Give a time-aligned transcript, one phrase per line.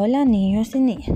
[0.00, 1.10] Hola niños y niñas.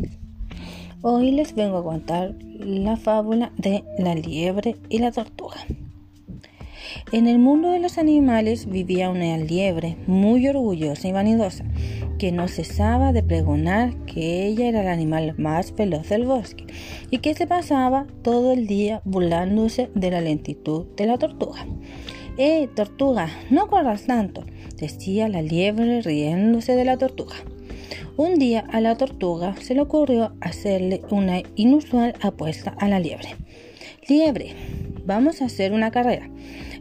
[1.03, 5.59] Hoy les vengo a contar la fábula de la liebre y la tortuga.
[7.13, 11.65] En el mundo de los animales vivía una liebre muy orgullosa y vanidosa
[12.19, 16.67] que no cesaba de pregonar que ella era el animal más veloz del bosque
[17.09, 21.65] y que se pasaba todo el día burlándose de la lentitud de la tortuga.
[22.37, 23.29] ¡Eh, tortuga!
[23.49, 24.43] No corras tanto,
[24.77, 27.37] decía la liebre riéndose de la tortuga.
[28.19, 33.37] Un día a la tortuga se le ocurrió hacerle una inusual apuesta a la liebre.
[34.07, 34.55] Liebre,
[35.07, 36.29] vamos a hacer una carrera.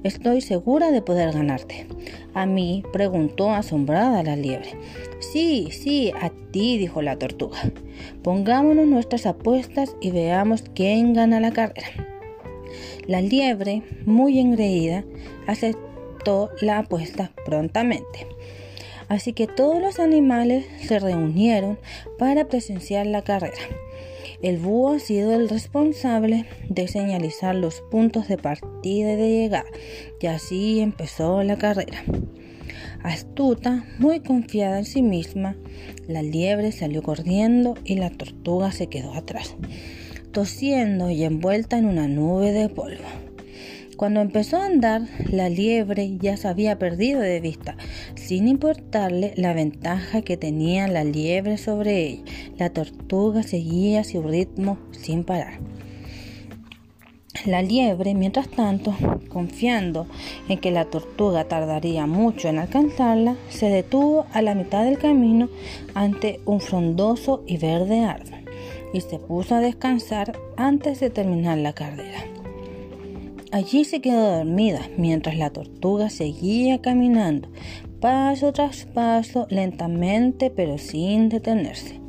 [0.04, 1.88] Estoy segura de poder ganarte.
[2.34, 4.72] A mí, preguntó asombrada la liebre.
[5.20, 7.60] Sí, sí, a ti, dijo la tortuga.
[8.24, 11.88] Pongámonos nuestras apuestas y veamos quién gana la carrera.
[13.08, 15.06] La liebre, muy engreída,
[15.48, 18.28] aceptó la apuesta prontamente.
[19.12, 21.78] Así que todos los animales se reunieron
[22.18, 23.60] para presenciar la carrera.
[24.42, 29.66] El búho ha sido el responsable de señalizar los puntos de partida y de llegada,
[30.22, 32.06] y así empezó la carrera.
[33.04, 35.58] Astuta, muy confiada en sí misma,
[36.08, 39.58] la liebre salió corriendo y la tortuga se quedó atrás,
[40.32, 43.31] tosiendo y envuelta en una nube de polvo.
[44.02, 47.78] Cuando empezó a andar, la liebre ya se había perdido de vista,
[48.16, 52.24] sin importarle la ventaja que tenía la liebre sobre ella.
[52.58, 55.60] La tortuga seguía su ritmo sin parar.
[57.46, 58.96] La liebre, mientras tanto,
[59.30, 60.08] confiando
[60.50, 65.48] en que la tortuga tardaría mucho en alcanzarla, se detuvo a la mitad del camino
[65.94, 68.46] ante un frondoso y verde árbol
[68.96, 72.41] y se puso a descansar antes de terminar la carrera.
[73.52, 77.50] Allí se quedó dormida mientras la tortuga seguía caminando,
[78.00, 82.00] paso tras paso, lentamente pero sin detenerse.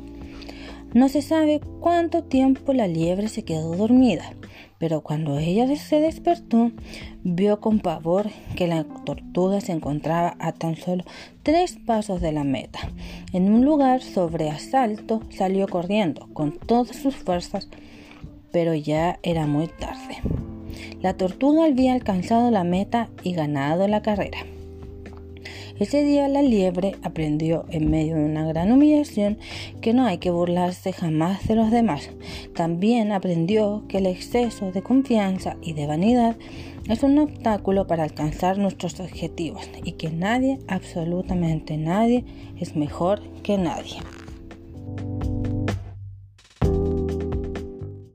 [0.93, 4.33] No se sabe cuánto tiempo la liebre se quedó dormida,
[4.77, 6.71] pero cuando ella se despertó,
[7.23, 11.03] vio con pavor que la tortuga se encontraba a tan solo
[11.41, 12.79] tres pasos de la meta.
[13.33, 17.67] En un lugar sobre asalto salió corriendo con todas sus fuerzas,
[18.51, 20.21] pero ya era muy tarde.
[21.01, 24.39] La tortuga había alcanzado la meta y ganado la carrera.
[25.79, 29.39] Ese día la liebre aprendió en medio de una gran humillación
[29.81, 32.11] que no hay que burlarse jamás de los demás.
[32.55, 36.37] También aprendió que el exceso de confianza y de vanidad
[36.87, 42.23] es un obstáculo para alcanzar nuestros objetivos y que nadie, absolutamente nadie,
[42.59, 43.97] es mejor que nadie.